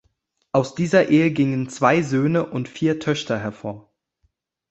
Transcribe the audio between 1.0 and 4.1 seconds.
Ehe gingen zwei Söhne und vier Töchter hervor.